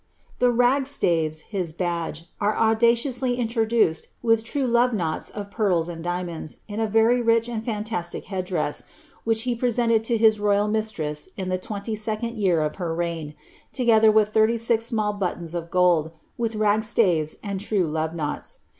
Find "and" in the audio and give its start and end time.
5.87-6.03, 7.47-7.63, 17.43-17.59